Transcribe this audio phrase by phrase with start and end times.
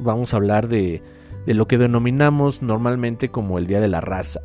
[0.00, 1.02] vamos a hablar de,
[1.46, 4.40] lo que denominamos normalmente como el Día de la Raza.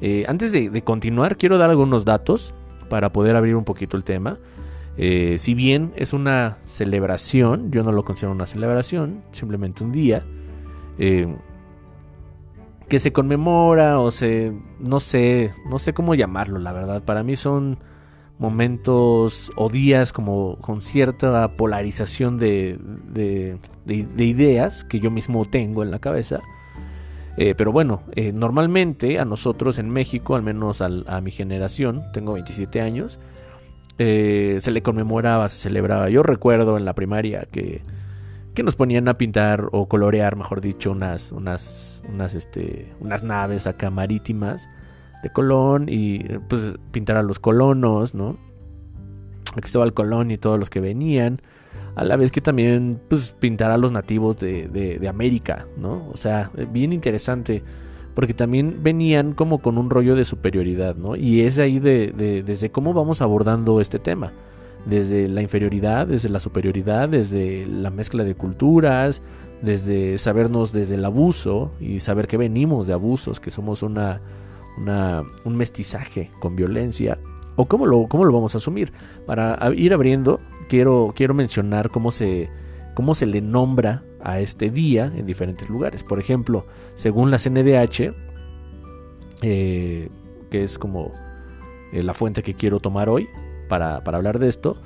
[0.00, 2.54] Eh, antes de, continuar, quiero dar algunos datos
[2.88, 4.38] para poder abrir un poquito el tema.
[4.96, 10.22] Eh, si bien es una celebración, yo no lo considero una celebración, simplemente un día
[10.98, 11.34] eh,
[12.88, 17.02] que se conmemora o se, no sé, no sé cómo llamarlo, la verdad.
[17.02, 17.78] Para mí son
[18.38, 22.78] momentos o días como con cierta polarización de,
[23.12, 26.40] de, ideas que yo mismo tengo en la cabeza.
[27.36, 32.34] Eh, pero bueno, eh, normalmente a nosotros en México, al menos a, mi generación, tengo
[32.34, 33.18] 27 años,
[33.98, 36.08] eh, se le conmemoraba, se celebraba.
[36.10, 37.82] Yo recuerdo en la primaria que,
[38.54, 43.66] que nos ponían a pintar o colorear, mejor dicho, unas, unas, unas, este, unas naves
[43.66, 44.68] acá marítimas
[45.24, 48.36] de Colón y pues pintar a los colonos, ¿no?
[49.56, 51.40] Cristóbal Colón y todos los que venían.
[51.96, 56.08] A la vez que también pues pintar a los nativos de, de, América, ¿no?
[56.12, 57.62] O sea, bien interesante.
[58.14, 61.16] Porque también venían como con un rollo de superioridad, ¿no?
[61.16, 64.32] Y es ahí de, desde cómo vamos abordando este tema.
[64.86, 69.22] Desde la inferioridad, desde la superioridad, desde la mezcla de culturas,
[69.62, 74.20] desde sabernos desde el abuso y saber que venimos de abusos, que somos una,
[74.76, 77.18] un mestizaje con violencia?
[77.56, 78.92] ¿O cómo lo, cómo lo vamos a asumir?
[79.26, 82.50] Para ir abriendo, quiero, quiero mencionar cómo se,
[82.94, 86.02] cómo se le nombra a este día en diferentes lugares.
[86.02, 88.14] Por ejemplo, según la CNDH,
[89.42, 90.08] eh,
[90.50, 91.12] que es como
[91.92, 93.28] eh, la fuente que quiero tomar hoy
[93.68, 94.80] para, para hablar de esto,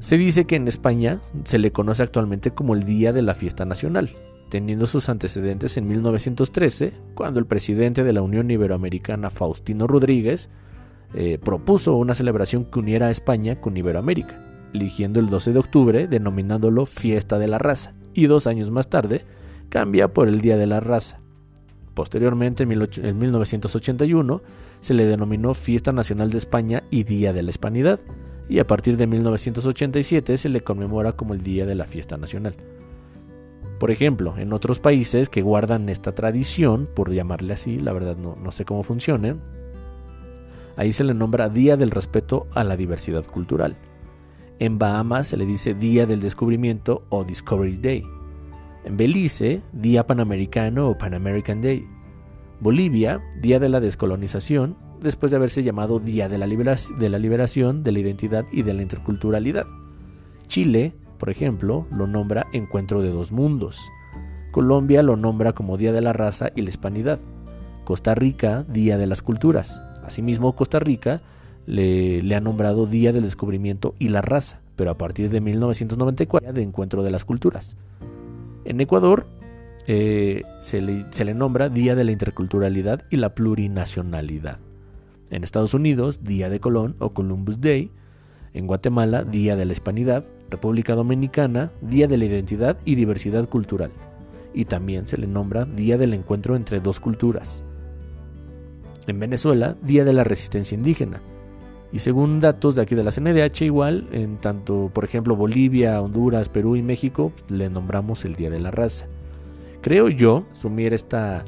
[0.00, 3.64] se dice que en España se le conoce actualmente como el Día de la Fiesta
[3.64, 4.12] Nacional
[4.50, 10.50] teniendo sus antecedentes en 1913, cuando el presidente de la Unión Iberoamericana, Faustino Rodríguez,
[11.14, 16.06] eh, propuso una celebración que uniera a España con Iberoamérica, eligiendo el 12 de octubre,
[16.08, 19.22] denominándolo Fiesta de la Raza, y dos años más tarde
[19.68, 21.20] cambia por el Día de la Raza.
[21.94, 24.42] Posteriormente, en 1981,
[24.80, 28.00] se le denominó Fiesta Nacional de España y Día de la Hispanidad,
[28.48, 32.56] y a partir de 1987 se le conmemora como el Día de la Fiesta Nacional.
[33.78, 38.34] Por ejemplo, en otros países que guardan esta tradición, por llamarle así, la verdad no,
[38.42, 39.36] no sé cómo funcione,
[40.76, 43.76] ahí se le nombra Día del Respeto a la Diversidad Cultural.
[44.58, 48.04] En Bahamas se le dice Día del Descubrimiento o Discovery Day.
[48.84, 51.86] En Belice, Día Panamericano o Pan American Day.
[52.60, 57.82] Bolivia, Día de la Descolonización, después de haberse llamado Día de la, de la Liberación,
[57.82, 59.66] de la Identidad y de la Interculturalidad.
[60.46, 63.80] Chile, por ejemplo, lo nombra Encuentro de dos Mundos.
[64.50, 67.18] Colombia lo nombra como Día de la Raza y la Hispanidad.
[67.84, 69.82] Costa Rica, Día de las Culturas.
[70.04, 71.20] Asimismo, Costa Rica
[71.66, 76.62] le, ha nombrado Día del Descubrimiento y la Raza, pero a partir de 1994 de
[76.62, 77.76] Encuentro de las Culturas.
[78.64, 79.26] En Ecuador
[79.86, 84.58] eh, se, le, se le nombra Día de la Interculturalidad y la Plurinacionalidad.
[85.30, 87.90] En Estados Unidos, Día de Colón o Columbus Day.
[88.52, 90.24] En Guatemala, Día de la Hispanidad.
[90.54, 93.90] República Dominicana, Día de la Identidad y Diversidad Cultural,
[94.52, 97.64] y también se le nombra Día del Encuentro entre dos culturas.
[99.06, 101.20] En Venezuela, Día de la Resistencia Indígena.
[101.92, 106.48] Y según datos de aquí de la CNDH, igual, en tanto, por ejemplo, Bolivia, Honduras,
[106.48, 109.06] Perú y México, le nombramos el Día de la Raza.
[109.80, 111.44] Creo yo sumir esta,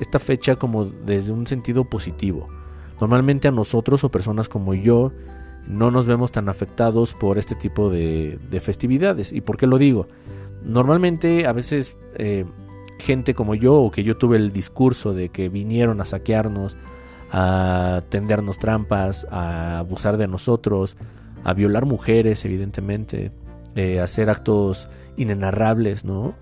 [0.00, 2.48] esta fecha como desde un sentido positivo.
[3.00, 5.12] Normalmente a nosotros o personas como yo
[5.66, 9.32] no nos vemos tan afectados por este tipo de, festividades.
[9.32, 10.08] ¿Y por qué lo digo?
[10.64, 12.44] Normalmente a veces eh,
[12.98, 16.76] gente como yo o que yo tuve el discurso de que vinieron a saquearnos,
[17.32, 20.96] a tendernos trampas, a abusar de nosotros,
[21.44, 23.32] a violar mujeres evidentemente,
[23.74, 26.34] eh, a hacer actos inenarrables, ¿no?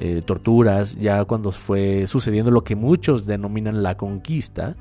[0.00, 4.76] Eh, torturas, ya cuando fue sucediendo lo que muchos denominan la conquista,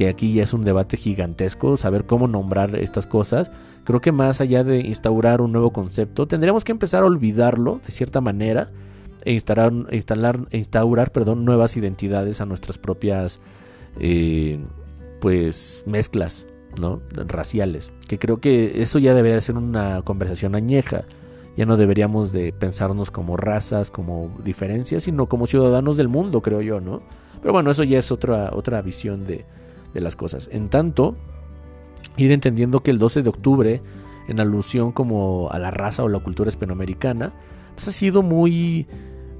[0.00, 3.50] que aquí ya es un debate gigantesco, saber cómo nombrar estas cosas.
[3.84, 7.90] Creo que más allá de instaurar un nuevo concepto, tendríamos que empezar a olvidarlo de
[7.90, 8.70] cierta manera
[9.26, 9.74] e instalar,
[10.52, 13.40] instaurar perdón, nuevas identidades a nuestras propias
[13.98, 14.58] eh,
[15.20, 16.46] pues mezclas
[16.80, 17.02] ¿no?
[17.12, 17.92] raciales.
[18.08, 21.04] Que creo que eso ya debería ser una conversación añeja.
[21.58, 26.62] Ya no deberíamos de pensarnos como razas, como diferencias, sino como ciudadanos del mundo, creo
[26.62, 27.00] yo, ¿no?
[27.42, 29.44] Pero bueno, eso ya es otra, otra visión de,
[29.94, 30.48] de las cosas.
[30.52, 31.16] En tanto,
[32.16, 33.82] ir entendiendo que el 12 de octubre,
[34.28, 37.32] en alusión como a la raza o la cultura hispanoamericana,
[37.74, 38.86] pues ha sido muy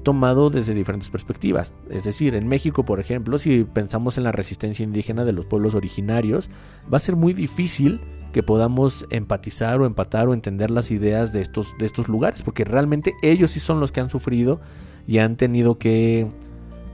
[0.03, 1.73] tomado desde diferentes perspectivas.
[1.89, 5.75] Es decir, en México, por ejemplo, si pensamos en la resistencia indígena de los pueblos
[5.75, 6.49] originarios,
[6.91, 7.99] va a ser muy difícil
[8.31, 12.63] que podamos empatizar o empatar o entender las ideas de estos, de estos lugares, porque
[12.63, 14.61] realmente ellos sí son los que han sufrido
[15.05, 16.27] y han tenido que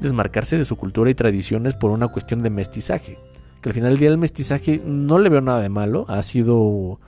[0.01, 3.17] desmarcarse de su cultura y tradiciones por una cuestión de mestizaje.
[3.61, 6.99] Que al final del día el mestizaje no le veo nada de malo, ha sido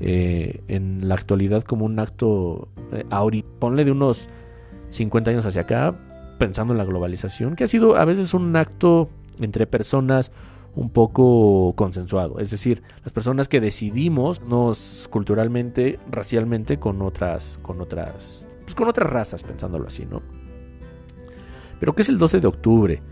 [0.00, 4.28] eh, en la actualidad como un acto, eh, ahorita, ponle de unos
[4.90, 5.94] 50 años hacia acá,
[6.38, 9.08] pensando en la globalización, que ha sido a veces un acto
[9.40, 10.32] entre personas
[10.74, 12.38] un poco consensuado.
[12.40, 18.88] Es decir, las personas que decidimos nos culturalmente, racialmente con otras, con otras, pues con
[18.88, 20.22] otras razas, pensándolo así, ¿no?
[21.78, 23.02] Pero ¿qué es el 12 de octubre?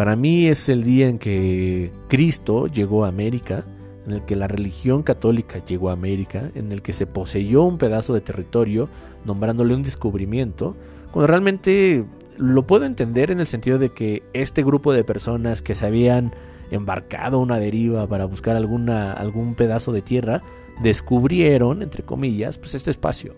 [0.00, 3.64] Para mí es el día en que Cristo llegó a América,
[4.06, 7.76] en el que la religión católica llegó a América, en el que se poseyó un
[7.76, 8.88] pedazo de territorio,
[9.26, 10.74] nombrándole un descubrimiento,
[11.12, 12.06] cuando realmente
[12.38, 16.32] lo puedo entender en el sentido de que este grupo de personas que se habían
[16.70, 20.40] embarcado una deriva para buscar alguna, algún pedazo de tierra,
[20.82, 23.34] descubrieron, entre comillas, pues este espacio.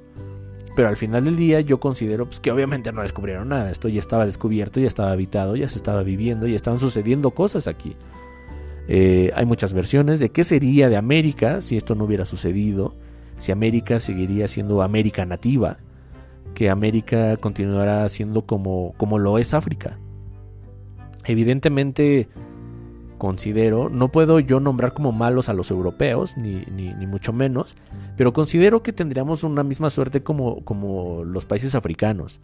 [0.75, 3.71] Pero al final del día yo considero pues, que obviamente no descubrieron nada.
[3.71, 7.67] Esto ya estaba descubierto, ya estaba habitado, ya se estaba viviendo, ya estaban sucediendo cosas
[7.67, 7.97] aquí.
[8.89, 12.95] Eh, hay muchas versiones de qué sería de América si esto no hubiera sucedido,
[13.39, 15.79] si América seguiría siendo América nativa,
[16.55, 19.99] que América continuará siendo como, como lo es África.
[21.25, 22.29] Evidentemente,
[23.23, 27.77] considero, no puedo yo nombrar como malos a los europeos, ni, ni, mucho menos,
[28.17, 32.41] pero considero que tendríamos una misma suerte como, como los países africanos,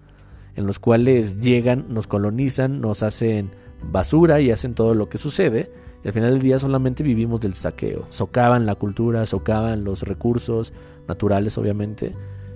[0.55, 3.51] en los cuales llegan, nos colonizan, nos hacen
[3.91, 5.69] basura y hacen todo lo que sucede,
[6.05, 8.07] y al final del día solamente vivimos del saqueo.
[8.11, 10.73] Socavan la cultura, socavan los recursos
[11.09, 12.13] naturales, obviamente,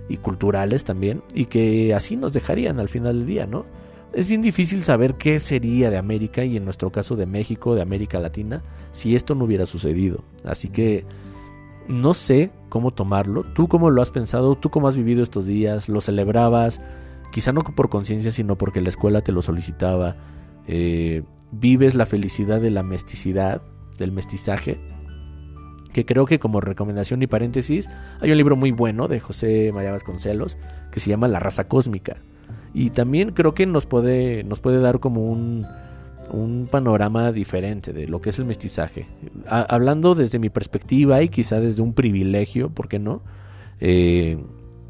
[0.09, 3.65] y culturales también, y que así nos dejarían al final del día, ¿no?
[4.13, 7.81] Es bien difícil saber qué sería de América y en nuestro caso de México, de
[7.81, 10.23] América Latina, si esto no hubiera sucedido.
[10.45, 11.07] Así que
[11.89, 13.43] no sé cómo tomarlo.
[13.43, 14.55] ¿Tú cómo lo has pensado?
[14.57, 15.89] ¿Tú cómo has vivido estos días?
[15.89, 16.83] ¿Lo celebrabas?
[17.33, 20.15] Quizá no por conciencia, sino porque la escuela te lo solicitaba.
[20.67, 23.63] Eh, ¿Vives la felicidad de la mesticidad,
[23.97, 24.79] del mestizaje?
[25.95, 27.89] Que creo que como recomendación y paréntesis,
[28.21, 30.59] hay un libro muy bueno de José María Vasconcelos
[30.91, 32.19] que se llama La raza cósmica
[32.75, 35.67] y también creo que nos puede, nos puede dar como un,
[36.31, 39.07] un panorama diferente de lo que es el mestizaje.
[39.47, 43.23] hablando desde mi perspectiva y quizá desde un privilegio, ¿por qué no?
[43.81, 44.39] Eh,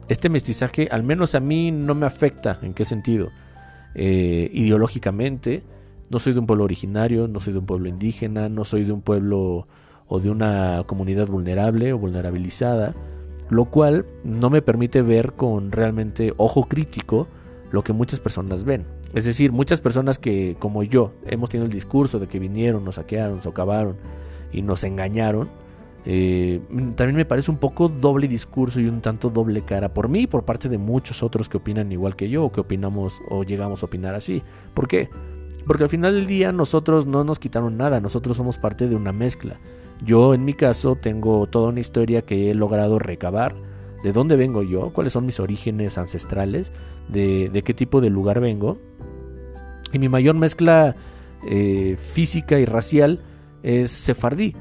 [0.09, 2.59] este mestizaje al menos a mí no me afecta.
[2.63, 3.31] ¿En qué sentido?
[3.95, 5.63] Eh, ideológicamente,
[6.11, 8.93] no soy de un pueblo originario, no soy de un pueblo indígena, no soy de
[8.93, 9.67] un pueblo
[10.07, 12.95] o de una comunidad vulnerable o vulnerabilizada,
[13.49, 17.29] lo cual no me permite ver con realmente ojo crítico
[17.73, 18.87] lo que muchas personas ven.
[19.15, 22.97] Es decir, muchas personas que, como yo, hemos tenido el discurso de que vinieron, nos
[22.97, 23.97] saquearon, socavaron
[24.53, 25.49] y nos engañaron,
[26.05, 26.61] eh,
[26.97, 30.27] también me parece un poco doble discurso y un tanto doble cara por mí y
[30.27, 33.83] por parte de muchos otros que opinan igual que yo o que opinamos o llegamos
[33.83, 34.43] a opinar así.
[34.75, 35.09] ¿Por qué?
[35.67, 39.13] Porque al final del día nosotros no nos quitaron nada, nosotros somos parte de una
[39.13, 39.61] mezcla.
[40.05, 43.55] Yo en mi caso tengo toda una historia que he logrado recabar
[44.03, 46.73] de dónde vengo yo, cuáles son mis orígenes ancestrales,
[47.09, 48.79] de, qué tipo de lugar vengo.
[49.93, 50.95] Y mi mayor mezcla
[51.47, 53.21] eh, física y racial
[53.63, 54.55] es sefardí,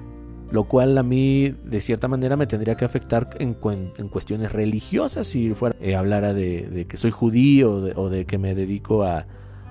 [0.52, 5.50] lo cual a mí de cierta manera me tendría que afectar en, cuestiones religiosas si
[5.50, 9.26] fuera eh, hablara de, que soy judío o de, que me dedico a,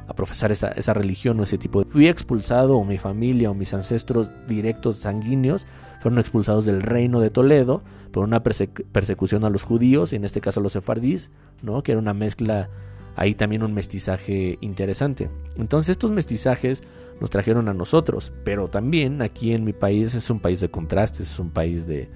[0.08, 1.90] a profesar esa, esa, religión o ese tipo de...
[1.90, 5.66] Fui expulsado o mi familia o mis ancestros directos sanguíneos
[6.00, 10.60] fueron expulsados del reino de Toledo por una persecución a los judíos, en este caso
[10.60, 11.30] a los sefardíes,
[11.62, 11.82] ¿no?
[11.82, 12.68] que era una mezcla,
[13.16, 15.30] ahí también un mestizaje interesante.
[15.56, 16.82] Entonces estos mestizajes
[17.20, 21.32] nos trajeron a nosotros, pero también aquí en mi país es un país de contrastes,
[21.32, 22.08] es un país de,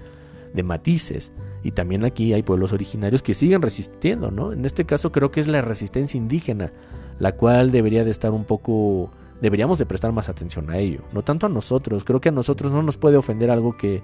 [0.53, 1.31] de matices.
[1.63, 4.51] Y también aquí hay pueblos originarios que siguen resistiendo, ¿no?
[4.51, 6.71] En este caso creo que es la resistencia indígena,
[7.19, 9.11] la cual debería de estar un poco
[9.41, 11.01] deberíamos de prestar más atención a ello.
[11.13, 14.01] No tanto a nosotros, creo que a nosotros no nos puede ofender algo que,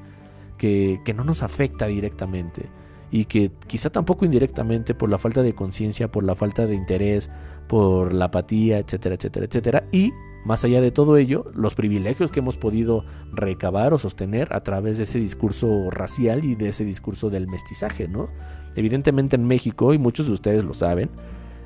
[0.58, 2.68] que, no nos afecta directamente
[3.10, 7.30] y que quizá tampoco indirectamente por la falta de conciencia, por la falta de interés,
[7.68, 9.84] por la apatía, etcétera, etcétera, etcétera.
[9.92, 10.14] Y
[10.46, 14.98] más allá de todo ello, los privilegios que hemos podido recabar o sostener a través
[14.98, 18.28] de ese discurso racial y de ese discurso del mestizaje, ¿no?
[18.76, 21.10] Evidentemente en México, y muchos de ustedes lo saben,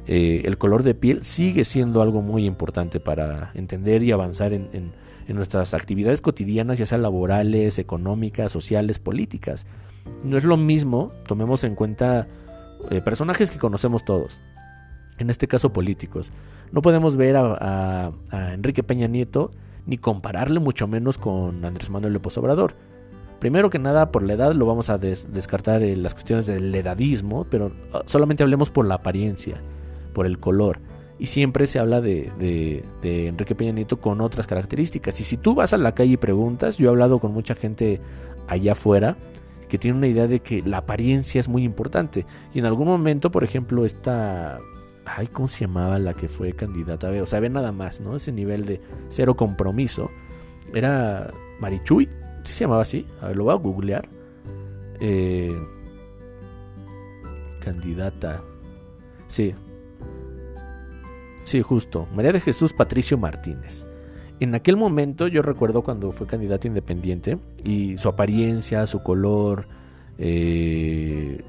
[0.08, 4.92] eh, el color de piel sigue siendo algo muy importante para entender y avanzar en,
[5.28, 9.66] nuestras actividades cotidianas, ya sean laborales, económicas, sociales, políticas.
[10.24, 12.28] No es lo mismo, tomemos en cuenta
[12.92, 14.40] eh, personajes que conocemos todos,
[15.18, 16.32] en este caso políticos.
[16.72, 18.12] No podemos ver a,
[18.54, 19.50] Enrique Peña Nieto
[19.88, 22.76] ni compararle mucho menos con Andrés Manuel López Obrador.
[23.40, 27.72] Primero que nada, por la edad lo vamos a descartar las cuestiones del edadismo, pero
[27.94, 29.60] ah, solamente hablemos por la apariencia
[30.16, 30.80] por el color.
[31.18, 32.32] y siempre se habla de,
[33.02, 35.20] de, Enrique Peña Nieto con otras características.
[35.22, 38.02] Y si tú vas a la calle y preguntas, yo he hablado con mucha gente
[38.48, 39.16] allá afuera
[39.70, 42.26] que tiene una idea de que la apariencia es muy importante.
[42.54, 44.58] Y en algún momento, por ejemplo, esta...
[45.06, 47.10] Ay, ¿cómo se llamaba la que fue candidata?
[47.22, 48.16] O sea, ve nada más, ¿no?
[48.16, 50.10] Ese nivel de cero compromiso.
[50.74, 52.10] Era Marichuy,
[52.44, 53.06] se llamaba así?
[53.22, 54.10] A ver, lo voy a googlear.
[55.00, 55.56] Eh,
[57.60, 58.44] candidata.
[59.28, 59.54] Sí,
[61.46, 62.08] Sí, justo.
[62.14, 63.86] María de Jesús Patricio Martínez.
[64.40, 69.66] En aquel momento yo recuerdo cuando fue candidata independiente y su apariencia, su color,
[70.18, 71.42] eh,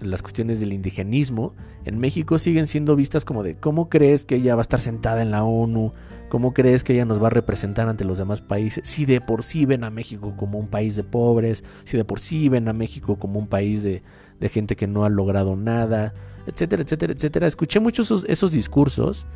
[0.00, 1.54] las cuestiones del indigenismo
[1.84, 5.20] en México siguen siendo vistas como de ¿cómo crees que ella va a estar sentada
[5.20, 5.92] en la ONU?
[6.30, 8.88] ¿Cómo crees que ella nos va a representar ante los demás países?
[8.88, 12.20] Si de por sí ven a México como un país de pobres, si de por
[12.20, 14.02] sí ven a México como un país de,
[14.40, 16.14] de gente que no ha logrado nada,
[16.46, 17.46] etcétera, etcétera, etcétera.
[17.46, 19.26] Escuché muchos esos, discursos,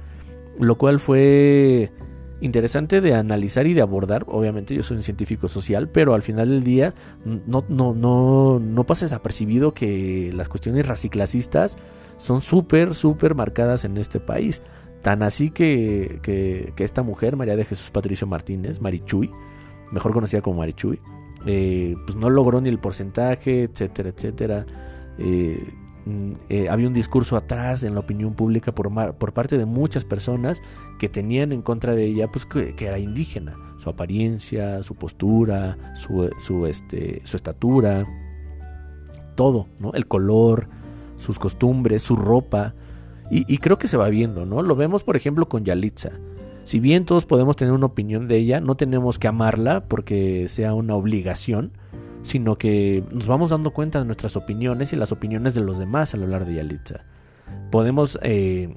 [0.59, 1.93] lo cual fue
[2.41, 4.25] interesante de analizar y de abordar.
[4.29, 6.95] Obviamente yo soy un científico social, pero al final del día
[7.25, 11.77] no, no, no, no pasa desapercibido que las cuestiones raciclasistas
[12.17, 14.63] son súper, súper marcadas en este país.
[15.03, 19.31] Tan así que, que, esta mujer, María de Jesús Patricio Martínez, Marichuy,
[19.93, 20.99] mejor conocida como Marichuy,
[21.45, 24.65] eh, pues no logró ni el porcentaje, etcétera, etcétera.
[25.19, 25.73] Eh,
[26.07, 30.05] Mm, eh, había un discurso atrás en la opinión pública por, por, parte de muchas
[30.05, 30.61] personas
[30.99, 33.55] que tenían en contra de ella pues que, era indígena.
[33.79, 38.07] Su apariencia su postura su, este, su estatura
[39.35, 40.69] todo no el color
[41.19, 42.75] sus costumbres su ropa.
[43.31, 46.11] Y, y, creo que se va viendo no lo vemos por ejemplo con Yalitza.
[46.67, 50.75] Si bien todos podemos tener una opinión de ella no tenemos que amarla porque sea
[50.75, 51.73] una obligación
[52.25, 56.15] sino que nos vamos dando cuenta de nuestras opiniones y las opiniones de los demás
[56.15, 57.05] al hablar de Yalitza.
[57.71, 58.77] Podemos eh,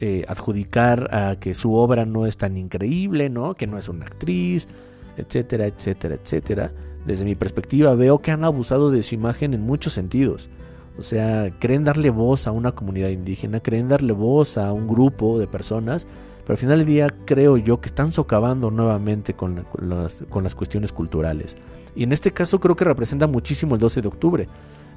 [0.00, 3.54] eh, adjudicar a que su obra no es tan increíble, ¿no?
[3.54, 4.68] que no es una actriz,
[5.16, 6.72] etcétera, etcétera, etcétera.
[7.04, 10.48] Desde mi perspectiva veo que han abusado de su imagen en muchos sentidos.
[10.96, 15.38] O sea, creen darle voz a una comunidad indígena, creen darle voz a un grupo
[15.38, 16.06] de personas,
[16.42, 20.54] pero al final del día creo yo que están socavando nuevamente con, las, con las
[20.54, 21.56] cuestiones culturales.
[21.96, 24.48] Y en este caso creo que representa muchísimo el 12 de octubre.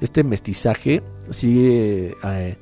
[0.02, 2.58] Este mestizaje sigue eh,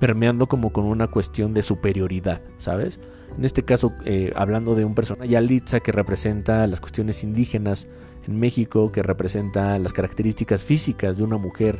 [0.00, 2.98] permeando como con una cuestión de superioridad, ¿sabes?
[3.38, 7.86] En este caso, eh, hablando de un personaje, Yalitza, que representa las cuestiones indígenas
[8.26, 11.78] en México, que representa las características físicas de una mujer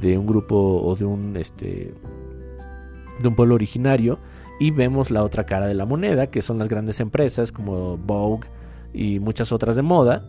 [0.00, 1.94] de un grupo o de un, este,
[3.20, 4.18] de un pueblo originario.
[4.60, 8.46] Y vemos la otra cara de la moneda, que son las grandes empresas como Vogue
[8.92, 10.28] y muchas otras de moda,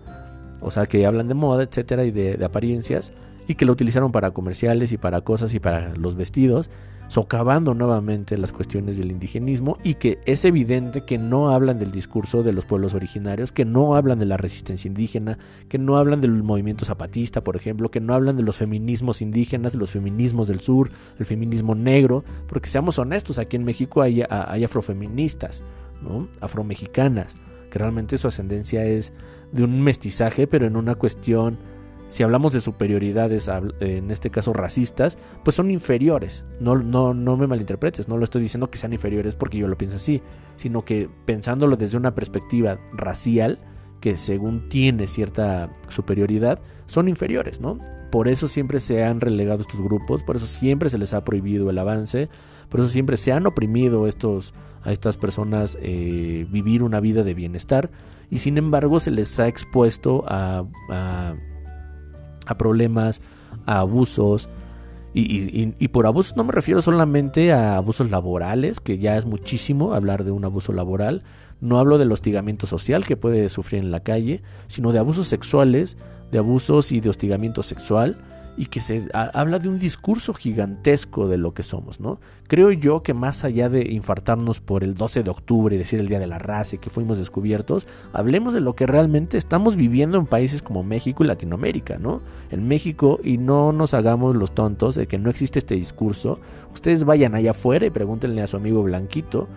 [0.61, 3.11] o sea, que hablan de moda, etcétera, y de, apariencias,
[3.47, 6.69] y que lo utilizaron para comerciales y para cosas y para los vestidos,
[7.11, 12.41] socavando nuevamente las cuestiones del indigenismo y que es evidente que no hablan del discurso
[12.41, 15.37] de los pueblos originarios, que no hablan de la resistencia indígena,
[15.67, 19.73] que no hablan del movimiento zapatista, por ejemplo, que no hablan de los feminismos indígenas,
[19.73, 20.89] de los feminismos del sur,
[21.19, 25.65] el feminismo negro, porque seamos honestos, aquí en México hay, hay afrofeministas,
[26.01, 26.29] ¿no?
[26.39, 27.35] afromexicanas,
[27.69, 29.11] que realmente su ascendencia es
[29.51, 31.57] de un mestizaje, pero en una cuestión,
[32.09, 36.43] si hablamos de superioridades, en este caso racistas, pues son inferiores.
[36.59, 39.77] No, no, no me malinterpretes, no lo estoy diciendo que sean inferiores porque yo lo
[39.77, 40.21] pienso así,
[40.55, 43.59] sino que pensándolo desde una perspectiva racial,
[43.99, 46.59] que según tiene cierta superioridad,
[46.91, 47.77] son inferiores, ¿no?
[48.11, 51.69] Por eso siempre se han relegado estos grupos, por eso siempre se les ha prohibido
[51.69, 52.27] el avance,
[52.67, 57.33] por eso siempre se han oprimido estos, a estas personas eh, vivir una vida de
[57.33, 57.91] bienestar
[58.29, 63.21] y sin embargo se les ha expuesto a, a, problemas,
[63.65, 64.49] a abusos.
[65.13, 69.93] Y, y, por abusos no me refiero solamente a abusos laborales, que ya es muchísimo
[69.93, 71.23] hablar de un abuso laboral.
[71.61, 75.97] No hablo del hostigamiento social que puede sufrir en la calle, sino de abusos sexuales,
[76.31, 78.17] de abusos y de hostigamiento sexual
[78.57, 82.19] y que se habla de un discurso gigantesco de lo que somos, ¿no?
[82.47, 86.07] Creo yo que más allá de infartarnos por el 12 de octubre y decir el
[86.07, 90.17] Día de la Raza y que fuimos descubiertos, hablemos de lo que realmente estamos viviendo
[90.17, 92.21] en países como México y Latinoamérica, ¿no?
[92.49, 96.37] En México y no nos hagamos los tontos de que no existe este discurso.
[96.73, 99.47] Ustedes vayan allá afuera y pregúntenle a su amigo Blanquito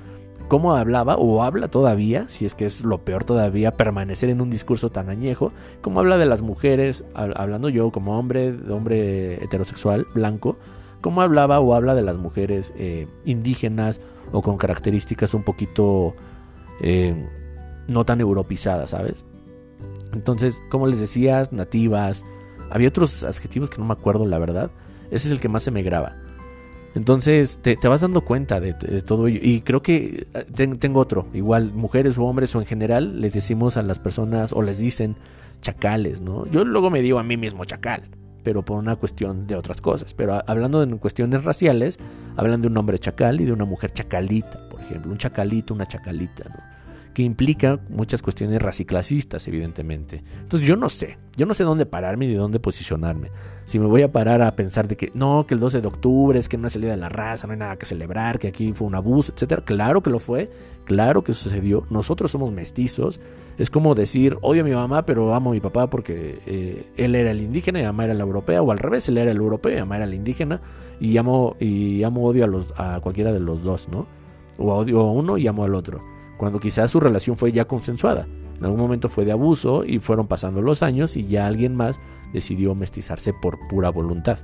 [0.49, 4.51] cómo hablaba o habla todavía, si es que es lo peor todavía, permanecer en un
[4.51, 10.57] discurso tan añejo, cómo habla de las mujeres, hablando yo como hombre, hombre heterosexual, blanco,
[11.01, 14.01] cómo hablaba o habla de las mujeres eh, indígenas
[14.33, 16.15] o con características un poquito
[16.81, 17.29] eh,
[17.89, 19.25] no tan europizadas, ¿sabes?
[20.13, 22.25] Entonces, como les decía, nativas,
[22.71, 24.71] había otros adjetivos que no me acuerdo la verdad,
[25.11, 26.17] ese es el que más se me graba.
[26.95, 28.73] Entonces te, vas dando cuenta de,
[29.03, 29.41] todo ello.
[29.43, 33.77] Y creo que eh, tengo otro, igual mujeres o hombres o en general les decimos
[33.77, 35.17] a las personas o les dicen
[35.61, 36.47] chacales, ¿no?
[36.47, 38.03] Yo luego me digo a mí mismo chacal,
[38.45, 40.15] pero por una cuestión de otras cosas.
[40.15, 41.99] Pero hablando de cuestiones raciales,
[42.37, 45.87] hablan de un hombre chacal y de una mujer chacalita, por ejemplo, un chacalito, una
[45.87, 46.75] chacalita, ¿no?
[47.15, 50.23] que implica muchas cuestiones raciclasistas, evidentemente.
[50.43, 53.31] Entonces yo no sé, yo no sé dónde pararme ni dónde posicionarme.
[53.65, 56.39] Si me voy a parar a pensar de que no, que el 12 de octubre
[56.39, 58.73] es que no es el de la raza, no hay nada que celebrar, que aquí
[58.73, 59.63] fue un abuso, etcétera.
[59.65, 60.51] Claro que lo fue,
[60.85, 61.85] claro que sucedió.
[61.91, 63.21] Nosotros somos mestizos.
[63.57, 67.15] Es como decir, odio a mi mamá, pero amo a mi papá porque eh, él
[67.15, 69.77] era el indígena y mamá era la europea, o al revés, él era el europeo
[69.77, 70.61] y mamá era la indígena,
[71.01, 74.07] y amo, y amo odio a, los, a cualquiera de los dos, ¿no?
[74.59, 76.01] O odio a uno y amo al otro
[76.37, 78.27] cuando quizás su relación fue ya consensuada.
[78.59, 81.99] En algún momento fue de abuso y fueron pasando los años y ya alguien más
[82.35, 84.41] decidió mestizarse por pura voluntad.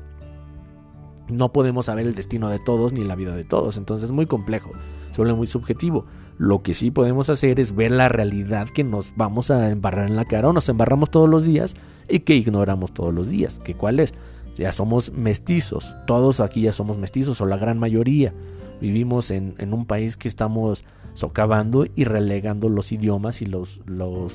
[1.29, 4.27] No podemos saber el destino de todos ni la vida de todos, entonces es muy
[4.27, 4.71] complejo,
[5.11, 6.07] se vuelve muy subjetivo.
[6.39, 10.17] Lo que sí podemos hacer es ver la realidad que nos vamos a embarrar en
[10.17, 11.75] la cara o nos embarramos todos los días
[12.09, 13.59] y que ignoramos todos los días.
[13.59, 14.15] ¿Que ¿Cuál es?
[14.57, 18.33] Ya somos mestizos, todos aquí ya somos mestizos o la gran mayoría.
[18.81, 23.81] Vivimos en, un país que estamos socavando y relegando los idiomas y los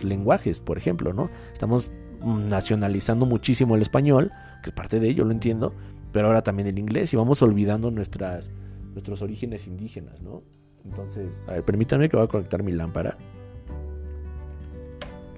[0.04, 1.30] lenguajes, por ejemplo, ¿no?
[1.54, 1.92] Estamos
[2.24, 4.32] nacionalizando muchísimo el español,
[4.64, 5.74] que es parte de ello, lo entiendo,
[6.12, 8.50] pero ahora también el inglés y vamos olvidando nuestras,
[8.94, 10.44] nuestros orígenes indígenas, ¿no?
[10.86, 13.18] Entonces, a ver, permítanme que voy a conectar mi lámpara.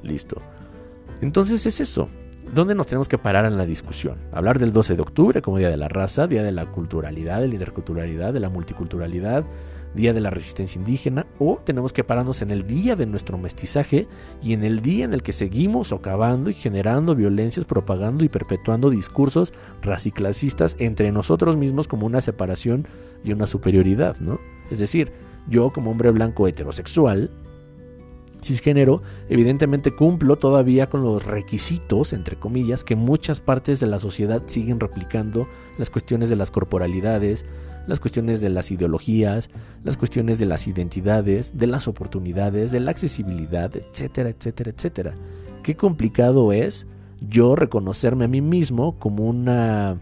[0.04, 0.42] Listo.
[1.22, 2.10] Entonces es eso.
[2.54, 4.18] ¿Dónde nos tenemos que parar en la discusión?
[4.32, 7.48] Hablar del 12 de octubre como Día de la Raza, Día de la Culturalidad, de
[7.48, 9.44] la Interculturalidad, de la Multiculturalidad,
[9.96, 14.08] Día de la Resistencia Indígena, o tenemos que pararnos en el día de nuestro mestizaje
[14.44, 18.90] y en el día en el que seguimos socavando y generando violencias, propagando y perpetuando
[18.90, 22.86] discursos raciclasistas entre nosotros mismos como una separación
[23.24, 24.40] y una superioridad, ¿no?
[24.70, 25.12] Es decir,
[25.48, 27.32] yo como hombre blanco heterosexual,
[28.44, 34.44] cisgénero, evidentemente cumplo todavía con los requisitos, entre comillas, que muchas partes de la sociedad
[34.48, 35.48] siguen replicando,
[35.78, 37.46] las cuestiones de las corporalidades,
[37.88, 39.50] las cuestiones de las ideologías,
[39.84, 45.14] las cuestiones de las identidades, de las oportunidades, de la accesibilidad, etcétera, etcétera, etcétera.
[45.64, 46.86] Qué complicado es
[47.22, 50.00] yo reconocerme a mí mismo como una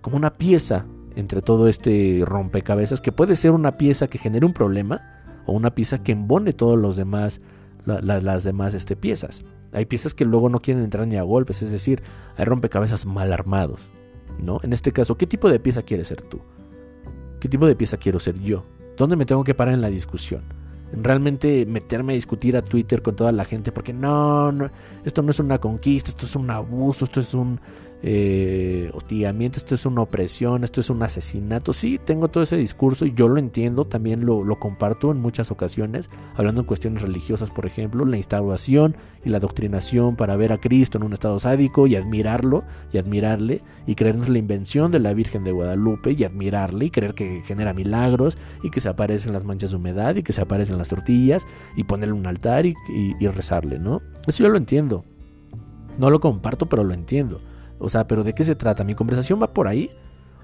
[0.00, 0.86] como una pieza
[1.16, 5.00] entre todo este rompecabezas que puede ser una pieza que genere un problema
[5.46, 7.40] o una pieza que embone todos los demás
[7.84, 9.42] las demás este, piezas.
[9.72, 12.02] Hay piezas que luego no quieren entrar ni a golpes, es decir,
[12.36, 13.88] hay rompecabezas mal armados.
[14.38, 14.60] ¿no?
[14.62, 16.40] En este caso, ¿qué tipo de pieza quieres ser tú?
[17.46, 18.64] ¿Qué tipo de pieza quiero ser yo?
[18.96, 20.42] ¿Dónde me tengo que parar en la discusión?
[20.92, 24.68] realmente meterme a discutir a Twitter con toda la gente, porque no, no,
[25.04, 27.60] esto no es una conquista, esto es un abuso, esto es un
[28.08, 31.72] eh, hostigamiento, esto es una opresión, esto es un asesinato.
[31.72, 36.08] Sí, tengo todo ese discurso y yo lo entiendo, también lo, comparto en muchas ocasiones,
[36.36, 40.98] hablando en cuestiones religiosas, por ejemplo, la instauración y la doctrinación para ver a Cristo
[40.98, 45.42] en un estado sádico y admirarlo y admirarle y creernos la invención de la Virgen
[45.42, 49.72] de Guadalupe y admirarle y creer que genera milagros y que se aparecen las manchas
[49.72, 53.80] de humedad y que se aparecen las tortillas y ponerle un altar y, y rezarle,
[53.80, 54.00] ¿no?
[54.28, 55.04] Eso yo lo entiendo.
[55.98, 57.40] No lo comparto, pero lo entiendo.
[57.78, 58.84] O sea, pero ¿de qué se trata?
[58.84, 59.90] ¿Mi conversación va por ahí?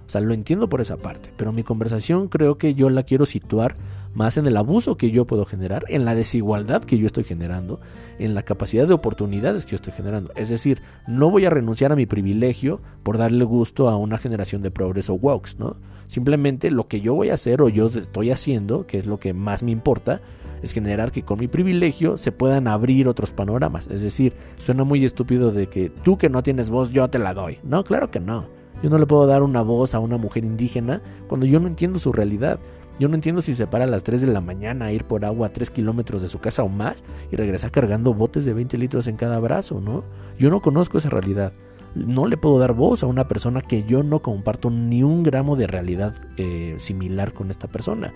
[0.06, 3.24] O sea, lo entiendo por esa parte, pero mi conversación creo que yo la quiero
[3.24, 3.76] situar
[4.14, 7.80] más en el abuso que yo puedo generar, en la desigualdad que yo estoy generando,
[8.18, 10.30] en la capacidad de oportunidades que yo estoy generando.
[10.36, 14.60] Es decir, no voy a renunciar a mi privilegio por darle gusto a una generación
[14.60, 15.76] de progreso wokes, ¿no?
[16.06, 19.32] Simplemente lo que yo voy a hacer o yo estoy haciendo, que es lo que
[19.32, 20.20] más me importa,
[20.62, 23.88] es generar que con mi privilegio se puedan abrir otros panoramas.
[23.88, 27.34] Es decir, suena muy estúpido de que tú que no tienes voz, yo te la
[27.34, 27.58] doy.
[27.62, 28.46] No, claro que no.
[28.82, 31.98] Yo no le puedo dar una voz a una mujer indígena cuando yo no entiendo
[31.98, 32.58] su realidad.
[32.98, 35.24] Yo no entiendo si se para a las 3 de la mañana a ir por
[35.24, 38.76] agua a 3 kilómetros de su casa o más y regresar cargando botes de 20
[38.78, 40.04] litros en cada brazo, ¿no?
[40.38, 41.52] Yo no conozco esa realidad.
[41.94, 45.56] No le puedo dar voz a una persona que yo no comparto ni un gramo
[45.56, 48.12] de realidad eh, similar con esta persona.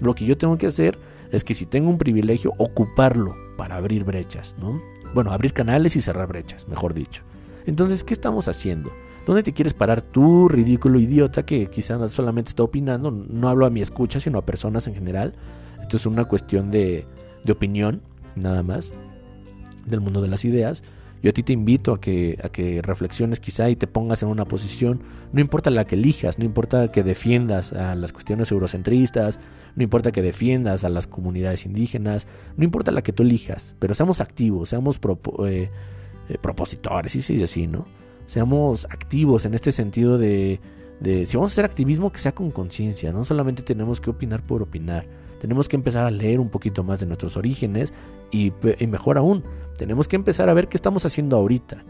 [0.00, 0.98] Lo que yo tengo que hacer
[1.34, 4.80] es que si tengo un privilegio, ocuparlo para abrir brechas, ¿no?
[5.14, 7.22] Bueno, abrir canales y cerrar brechas, mejor dicho.
[7.66, 8.90] Entonces, ¿qué estamos haciendo?
[9.26, 13.10] ¿Dónde te quieres parar tú, ridículo idiota, que quizá solamente está opinando?
[13.10, 15.34] No hablo a mi escucha, sino a personas en general.
[15.80, 17.06] Esto es una cuestión de,
[17.44, 18.02] de opinión,
[18.36, 18.90] nada más,
[19.86, 20.82] del mundo de las ideas.
[21.22, 24.28] Yo a ti te invito a que, a que reflexiones quizá y te pongas en
[24.28, 25.00] una posición,
[25.32, 29.40] no importa la que elijas, no importa que defiendas a las cuestiones eurocentristas,
[29.76, 33.94] no importa que defiendas a las comunidades indígenas, no importa la que tú elijas, pero
[33.94, 34.98] seamos activos, seamos
[35.46, 35.70] eh,
[36.28, 37.86] eh, propositores, y sí, así, ¿no?
[38.26, 40.60] Seamos activos en este sentido de,
[41.00, 44.42] de si vamos a hacer activismo que sea con conciencia, no solamente tenemos que opinar
[44.42, 45.06] por opinar,
[45.40, 47.92] tenemos que empezar a leer un poquito más de nuestros orígenes
[48.30, 49.42] y, y mejor aún,
[49.76, 51.82] tenemos que empezar a ver qué estamos haciendo ahorita.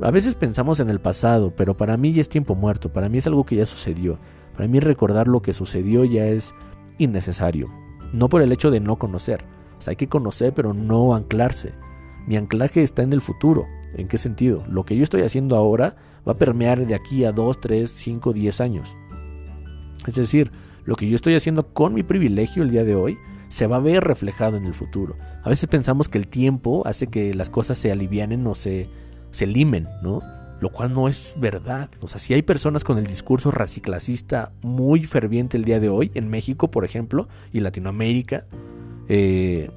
[0.00, 3.18] A veces pensamos en el pasado, pero para mí ya es tiempo muerto, para mí
[3.18, 4.18] es algo que ya sucedió.
[4.56, 6.54] Para mí recordar lo que sucedió ya es
[7.02, 7.70] innecesario.
[8.12, 9.44] No por el hecho de no conocer.
[9.86, 11.72] hay que conocer pero no anclarse.
[12.26, 13.66] Mi anclaje está en el futuro.
[13.94, 14.64] ¿En qué sentido?
[14.68, 18.32] Lo que yo estoy haciendo ahora va a permear de aquí a 2, 3, 5,
[18.32, 18.96] 10 años.
[20.06, 20.50] Es decir,
[20.84, 23.80] lo que yo estoy haciendo con mi privilegio el día de hoy se va a
[23.80, 25.16] ver reflejado en el futuro.
[25.42, 28.88] A veces pensamos que el tiempo hace que las cosas se alivianen o se,
[29.30, 30.20] se limen, ¿no?
[30.62, 31.90] Lo cual no es verdad.
[32.00, 36.12] O sea, si hay personas con el discurso raciclasista muy ferviente el día de hoy,
[36.14, 38.44] en México, por ejemplo, y Latinoamérica,
[39.08, 39.68] eh,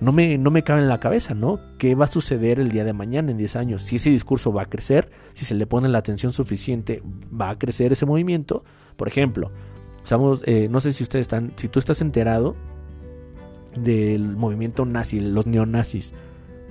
[0.00, 1.60] no me, no me cabe en la cabeza, ¿no?
[1.78, 3.84] ¿Qué va a suceder el día de mañana, en 10 años?
[3.84, 7.00] Si ese discurso va a crecer, si se le pone la atención suficiente,
[7.32, 8.64] va a crecer ese movimiento.
[8.96, 9.52] Por ejemplo,
[10.46, 12.56] eh, no sé si ustedes están, si tú estás enterado
[13.76, 16.12] del movimiento nazi, los neonazis,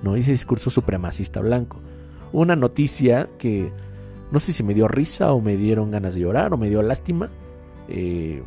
[0.03, 0.17] ¿no?
[0.17, 1.79] Ese discurso supremacista blanco.
[2.31, 3.71] Una noticia que
[4.31, 6.81] no sé si me dio risa o me dieron ganas de llorar o me dio
[6.81, 7.29] lástima.
[7.87, 8.41] Eh,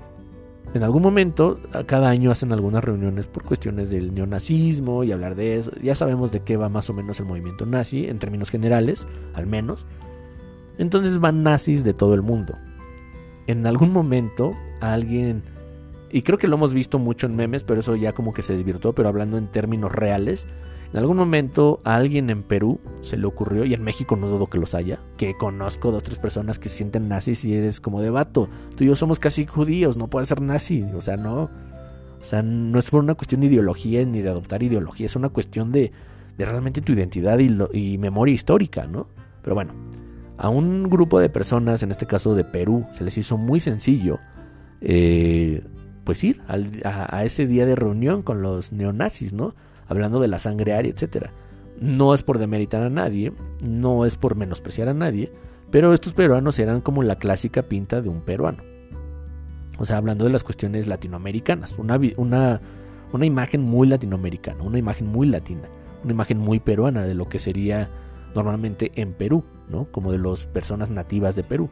[0.73, 5.59] en algún momento, cada año hacen algunas reuniones por cuestiones del neonazismo y hablar de
[5.59, 5.73] eso.
[5.83, 9.47] Ya sabemos de qué va más o menos el movimiento nazi, en términos generales, al
[9.47, 9.87] menos.
[10.79, 12.57] Entonces van nazis de todo el mundo.
[13.49, 15.43] En algún momento, alguien,
[16.12, 18.53] y creo que lo hemos visto mucho en memes, pero eso ya como que se
[18.53, 20.47] desvirtuó, pero hablando en términos reales,
[20.92, 24.48] en algún momento a alguien en Perú se le ocurrió, y en México no dudo
[24.48, 27.81] que los haya, que conozco dos o tres personas que se sienten nazis y eres
[27.81, 28.48] como de vato.
[28.76, 30.83] Tú y yo somos casi judíos, no puedes ser nazi.
[30.94, 31.44] O sea, no.
[32.20, 35.31] O sea, no es por una cuestión de ideología ni de adoptar ideología, es una
[35.31, 35.90] cuestión de,
[36.37, 39.07] de realmente tu identidad y, y memoria histórica, ¿no?
[39.42, 39.72] Pero bueno,
[40.37, 44.18] a un grupo de personas, en este caso de Perú, se les hizo muy sencillo,
[44.83, 45.64] eh,
[46.05, 49.55] pues ir a, a ese día de reunión con los neonazis, ¿no?
[49.90, 51.26] Hablando de la sangre aria, etc.
[51.81, 55.31] No es por demeritar a nadie, no es por menospreciar a nadie,
[55.70, 58.62] pero estos peruanos eran como la clásica pinta de un peruano.
[59.79, 62.61] O sea, hablando de las cuestiones latinoamericanas, una, una,
[63.12, 65.68] una imagen muy latinoamericana, una imagen muy latina,
[66.05, 67.88] una imagen muy peruana de lo que sería
[68.35, 69.87] normalmente en Perú, ¿no?
[69.90, 71.68] Como de las personas nativas de Perú.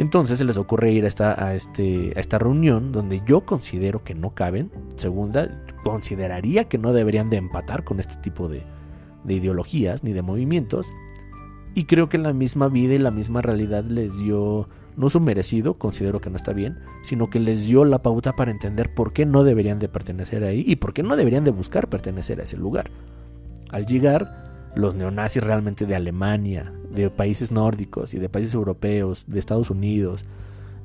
[0.00, 4.02] Entonces se les ocurre ir a esta, a, este, a esta reunión donde yo considero
[4.02, 4.70] que no caben.
[4.96, 8.62] Segunda, consideraría que no deberían de empatar con este tipo de,
[9.28, 10.90] ideologías ni de movimientos.
[11.74, 15.74] Y creo que la misma vida y la misma realidad les dio, no su merecido,
[15.74, 19.26] considero que no está bien, sino que les dio la pauta para entender por qué
[19.26, 22.56] no deberían de pertenecer ahí y por qué no deberían de buscar pertenecer a ese
[22.56, 22.90] lugar.
[23.68, 29.38] Al llegar, los neonazis realmente de Alemania, de países nórdicos y de países europeos, de
[29.38, 30.24] Estados Unidos,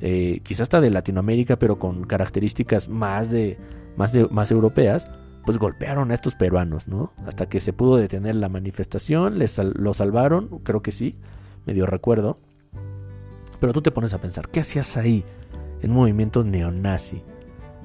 [0.02, 3.58] eh, quizás hasta de Latinoamérica, pero con características más de,
[3.96, 5.08] más, de, más europeas,
[5.46, 7.14] pues golpearon a estos peruanos, ¿no?
[7.26, 11.18] Hasta que se pudo detener la manifestación, les lo salvaron, creo que sí,
[11.66, 12.40] medio recuerdo.
[13.60, 15.24] Pero tú te pones a pensar, ¿qué hacías ahí
[15.82, 17.22] en un movimiento neonazi?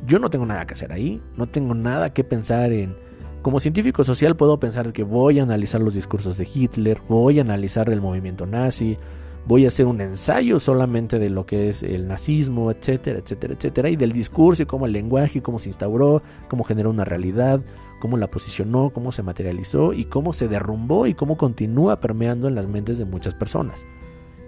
[0.07, 2.97] Yo no tengo nada que hacer ahí, no tengo nada que pensar en...
[3.43, 7.43] Como científico social puedo pensar que voy a analizar los discursos de Hitler, voy a
[7.43, 8.99] analizar el movimiento nazi,
[9.47, 13.89] voy a hacer un ensayo solamente de lo que es el nazismo, etcétera, etcétera, etcétera,
[13.89, 17.63] y del discurso y cómo el lenguaje, cómo se instauró, cómo generó una realidad,
[17.99, 22.55] cómo la posicionó, cómo se materializó y cómo se derrumbó y cómo continúa permeando en
[22.55, 23.87] las mentes de muchas personas.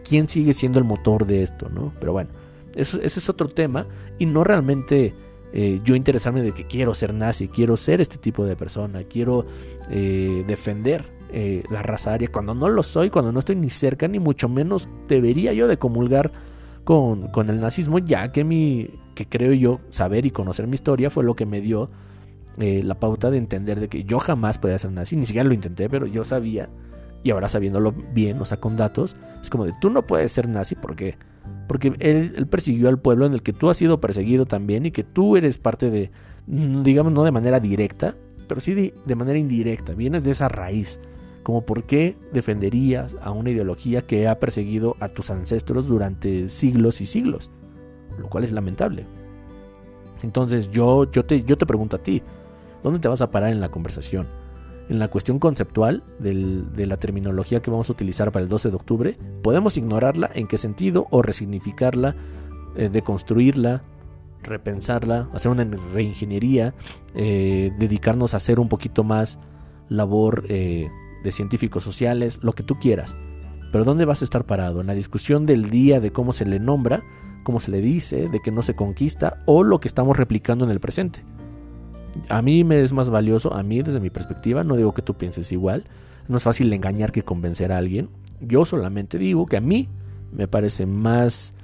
[0.06, 1.94] ¿Quién sigue siendo el motor de esto, no?
[1.98, 2.28] Pero bueno,
[2.74, 3.86] eso, ese es otro tema
[4.18, 5.14] y no realmente
[5.52, 9.46] eh, yo interesarme de que quiero ser nazi, quiero ser este tipo de persona, quiero
[9.90, 14.06] eh, defender eh, la raza aria, cuando no lo soy, cuando no estoy ni cerca,
[14.06, 16.30] ni mucho menos debería yo de comulgar
[16.84, 21.08] con, con, el nazismo, ya que mi, que creo yo saber y conocer mi historia
[21.08, 21.88] fue lo que me dio
[22.58, 25.54] eh, la pauta de entender de que yo jamás podía ser nazi, ni siquiera lo
[25.54, 26.68] intenté, pero yo sabía,
[27.22, 30.48] y ahora sabiéndolo bien, o sea, con datos, es como de tú no puedes ser
[30.48, 31.16] nazi porque
[31.68, 35.04] porque él, persiguió al pueblo en el que tú has sido perseguido también y que
[35.04, 36.10] tú eres parte de,
[36.46, 38.14] digamos, no de manera directa,
[38.48, 41.00] pero sí de, de manera indirecta, vienes de esa raíz
[41.42, 47.00] como por qué defenderías a una ideología que ha perseguido a tus ancestros durante siglos
[47.00, 47.50] y siglos,
[48.18, 49.04] lo cual es lamentable.
[50.22, 52.22] Entonces yo, yo, te, yo te pregunto a ti,
[52.82, 54.28] ¿dónde te vas a parar en la conversación?
[54.88, 58.76] En la cuestión conceptual de la terminología que vamos a utilizar para el 12 de
[58.76, 60.30] octubre, ¿podemos ignorarla?
[60.34, 61.06] ¿En qué sentido?
[61.10, 62.16] ¿O resignificarla?
[62.76, 63.82] Eh, ¿Deconstruirla?
[64.42, 66.74] repensarla, hacer una reingeniería,
[67.14, 69.38] eh, dedicarnos a hacer un poquito más
[69.88, 70.88] labor eh,
[71.22, 73.14] de científicos sociales, lo que tú quieras.
[73.70, 74.82] pero ¿dónde vas a estar parado?
[74.82, 77.02] ¿En la discusión del día de cómo se le nombra,
[77.42, 80.70] cómo se le dice, de que no se conquista o lo que estamos replicando en
[80.70, 81.24] el presente?
[82.28, 85.14] A mí me es más valioso, a mí desde mi perspectiva, no digo que tú
[85.14, 85.84] pienses igual,
[86.28, 88.08] no es fácil engañar que convencer a alguien,
[88.40, 89.88] yo solamente digo que a mí
[90.32, 91.54] me parece más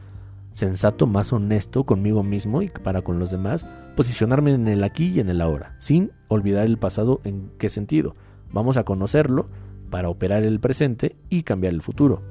[0.52, 5.20] sensato, más honesto conmigo mismo y para con los demás, posicionarme en el aquí y
[5.20, 8.16] en el ahora, sin olvidar el pasado en qué sentido.
[8.52, 9.48] Vamos a conocerlo
[9.90, 12.22] para operar el presente y cambiar el futuro.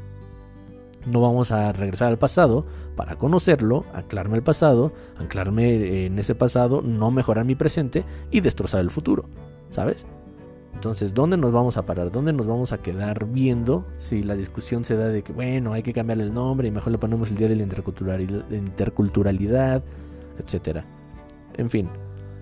[1.08, 2.66] No vamos a regresar al pasado
[2.96, 8.82] para conocerlo, anclarme el pasado, anclarme en ese pasado, no mejorar mi presente y destrozar
[8.82, 9.26] el futuro,
[9.70, 10.06] ¿sabes?
[10.74, 12.12] Entonces, ¿dónde nos vamos a parar?
[12.12, 15.82] ¿Dónde nos vamos a quedar viendo si la discusión se da de que, bueno, hay
[15.82, 19.84] que cambiar el nombre y mejor le ponemos el Día de la Interculturalidad,
[20.38, 20.86] etcétera?
[21.56, 21.90] En fin,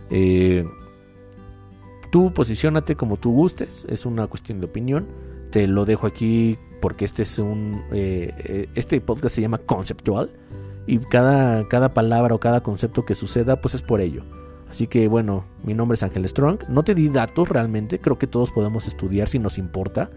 [0.10, 0.65] eh,
[2.12, 5.08] tú posicionate como tú gustes, es una cuestión de opinión.
[5.51, 10.30] Te lo dejo aquí porque este es un, eh, eh, este podcast se llama conceptual
[10.86, 14.24] y cada, cada palabra o cada concepto que suceda, pues es por ello.
[14.69, 16.60] Así que bueno, mi nombre es Ángel Strong.
[16.69, 20.12] No te di datos realmente, creo que todos podemos estudiar si nos importa.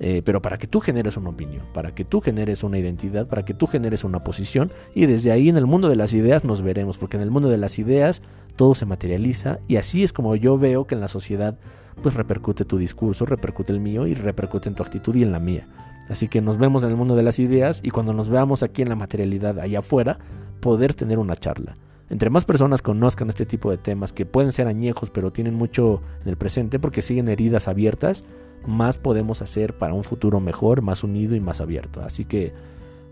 [0.00, 3.46] Eh, pero para que tú generes una opinión, para que tú generes una identidad, para
[3.46, 6.60] que tú generes una posición y desde ahí en el mundo de las ideas nos
[6.60, 8.20] veremos, porque en el mundo de las ideas
[8.56, 11.56] todo se materializa y así es como yo veo que en la sociedad
[12.02, 15.38] pues repercute tu discurso, repercute el mío y repercute en tu actitud y en la
[15.38, 15.64] mía.
[16.08, 18.82] Así que nos vemos en el mundo de las ideas y cuando nos veamos aquí
[18.82, 20.18] en la materialidad allá afuera,
[20.60, 21.76] poder tener una charla.
[22.10, 26.02] Entre más personas conozcan este tipo de temas que pueden ser añejos pero tienen mucho
[26.22, 28.24] en el presente porque siguen heridas abiertas,
[28.66, 32.02] más podemos hacer para un futuro mejor, más unido y más abierto.
[32.02, 32.52] Así que,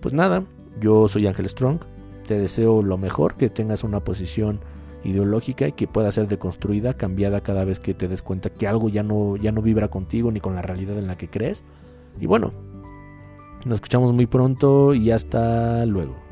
[0.01, 0.45] pues nada,
[0.81, 1.81] yo soy Ángel Strong,
[2.27, 4.61] te deseo lo mejor, que tengas una posición
[5.03, 8.89] ideológica y que pueda ser deconstruida, cambiada cada vez que te des cuenta que algo
[8.89, 11.65] ya no, ya no vibra contigo ni con la realidad en la que crees.
[12.21, 12.53] Y bueno,
[13.65, 16.30] nos escuchamos muy pronto y hasta luego.